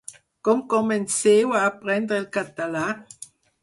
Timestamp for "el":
2.25-2.29